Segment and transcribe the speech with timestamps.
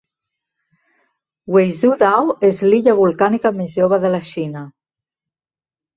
[1.57, 4.65] Weizhou Dao és l'illa volcànica més jove de la Xina.